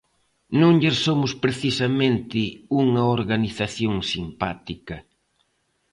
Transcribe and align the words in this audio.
Non 0.61 0.73
lles 0.81 0.97
somos 1.05 1.31
precisamente 1.43 2.41
unha 2.83 3.03
organización 3.17 3.95
simpática. 4.11 4.97